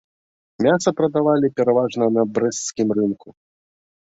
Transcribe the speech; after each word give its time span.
Мяса 0.65 0.93
прадавалі 1.01 1.51
пераважна 1.61 2.05
на 2.17 2.23
брэсцкім 2.39 2.87
рынку. 3.01 3.27